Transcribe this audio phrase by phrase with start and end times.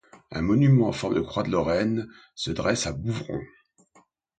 [0.31, 3.39] Un monument en forme de croix de Lorraine se dresse à Bouvron.